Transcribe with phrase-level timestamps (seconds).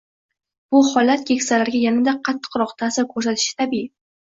[0.75, 3.93] Bu holat keksalarga yanada qattiqroq ta`sir ko`rsatishi tabiiy